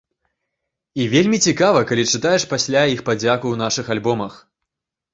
І 1.03 1.05
вельмі 1.11 1.37
цікава, 1.51 1.85
калі 1.93 2.07
чытаеш 2.13 2.49
пасля 2.57 2.83
іх 2.97 3.07
падзяку 3.13 3.41
ў 3.51 3.55
нашых 3.67 3.85
альбомах. 3.99 4.45